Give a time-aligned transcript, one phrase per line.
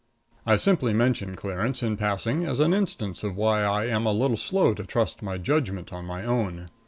[0.47, 4.35] I simply mention Clarence in passing as an instance of why I am a little
[4.35, 6.69] slow to trust my judgment on my own.